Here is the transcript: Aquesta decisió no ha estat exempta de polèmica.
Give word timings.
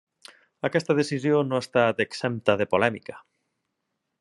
Aquesta 0.69 0.95
decisió 0.99 1.41
no 1.49 1.59
ha 1.59 1.65
estat 1.65 2.01
exempta 2.07 2.57
de 2.63 2.69
polèmica. 2.73 3.21